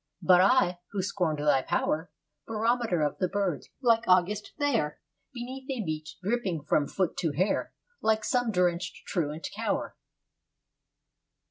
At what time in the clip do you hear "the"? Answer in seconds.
3.19-3.27